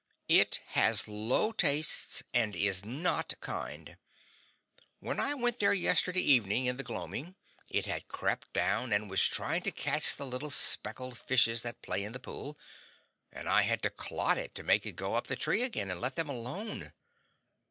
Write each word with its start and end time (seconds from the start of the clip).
It 0.29 0.61
has 0.69 1.07
low 1.07 1.51
tastes, 1.51 2.23
and 2.33 2.55
is 2.55 2.83
not 2.83 3.39
kind. 3.39 3.97
When 4.99 5.19
I 5.19 5.35
went 5.35 5.59
there 5.59 5.73
yesterday 5.75 6.21
evening 6.23 6.65
in 6.65 6.77
the 6.77 6.83
gloaming 6.83 7.35
it 7.69 7.85
had 7.85 8.07
crept 8.07 8.51
down 8.51 8.91
and 8.93 9.11
was 9.11 9.21
trying 9.21 9.61
to 9.61 9.71
catch 9.71 10.15
the 10.15 10.25
little 10.25 10.49
speckled 10.49 11.19
fishes 11.19 11.61
that 11.61 11.83
play 11.83 12.03
in 12.03 12.13
the 12.13 12.19
pool, 12.19 12.57
and 13.31 13.47
I 13.47 13.61
had 13.61 13.83
to 13.83 13.91
clod 13.91 14.39
it 14.39 14.55
to 14.55 14.63
make 14.63 14.87
it 14.87 14.93
go 14.95 15.13
up 15.13 15.27
the 15.27 15.35
tree 15.35 15.61
again 15.61 15.91
and 15.91 16.01
let 16.01 16.15
them 16.15 16.29
alone. 16.29 16.93